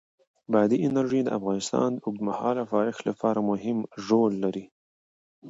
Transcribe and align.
بادي 0.51 0.77
انرژي 0.87 1.21
د 1.23 1.29
افغانستان 1.39 1.89
د 1.93 1.99
اوږدمهاله 2.05 2.63
پایښت 2.73 3.01
لپاره 3.09 3.39
مهم 3.49 3.77
رول 4.07 4.33
لري. 4.43 4.65